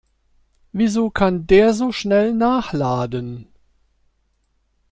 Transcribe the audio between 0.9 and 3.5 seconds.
kann der so schnell nachladen?